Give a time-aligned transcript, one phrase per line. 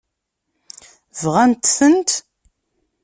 [1.23, 2.09] Bɣant-tent?